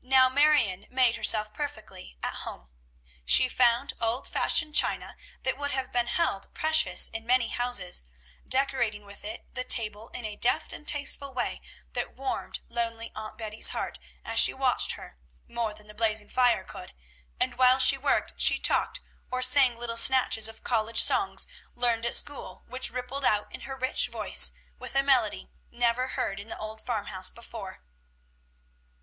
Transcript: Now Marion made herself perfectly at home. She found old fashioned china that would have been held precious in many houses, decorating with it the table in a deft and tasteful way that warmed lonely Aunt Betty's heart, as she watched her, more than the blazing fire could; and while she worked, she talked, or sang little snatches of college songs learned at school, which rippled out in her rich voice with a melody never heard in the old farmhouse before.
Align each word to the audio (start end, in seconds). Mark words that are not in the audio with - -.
Now 0.00 0.30
Marion 0.30 0.86
made 0.88 1.16
herself 1.16 1.52
perfectly 1.52 2.16
at 2.22 2.32
home. 2.36 2.70
She 3.26 3.50
found 3.50 3.92
old 4.00 4.26
fashioned 4.26 4.74
china 4.74 5.14
that 5.42 5.58
would 5.58 5.72
have 5.72 5.92
been 5.92 6.06
held 6.06 6.54
precious 6.54 7.08
in 7.08 7.26
many 7.26 7.48
houses, 7.48 8.04
decorating 8.48 9.04
with 9.04 9.24
it 9.26 9.54
the 9.54 9.64
table 9.64 10.08
in 10.14 10.24
a 10.24 10.36
deft 10.36 10.72
and 10.72 10.88
tasteful 10.88 11.34
way 11.34 11.60
that 11.92 12.14
warmed 12.16 12.60
lonely 12.70 13.12
Aunt 13.14 13.36
Betty's 13.36 13.68
heart, 13.68 13.98
as 14.24 14.40
she 14.40 14.54
watched 14.54 14.92
her, 14.92 15.18
more 15.46 15.74
than 15.74 15.86
the 15.86 15.92
blazing 15.92 16.30
fire 16.30 16.64
could; 16.64 16.94
and 17.38 17.58
while 17.58 17.78
she 17.78 17.98
worked, 17.98 18.32
she 18.40 18.58
talked, 18.58 19.00
or 19.30 19.42
sang 19.42 19.76
little 19.76 19.98
snatches 19.98 20.48
of 20.48 20.64
college 20.64 21.02
songs 21.02 21.46
learned 21.74 22.06
at 22.06 22.14
school, 22.14 22.64
which 22.68 22.88
rippled 22.90 23.26
out 23.26 23.52
in 23.54 23.60
her 23.68 23.76
rich 23.76 24.08
voice 24.08 24.52
with 24.78 24.94
a 24.94 25.02
melody 25.02 25.50
never 25.70 26.08
heard 26.16 26.40
in 26.40 26.48
the 26.48 26.56
old 26.56 26.80
farmhouse 26.80 27.28
before. 27.28 27.82